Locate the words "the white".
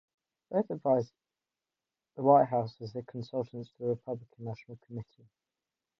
2.15-2.47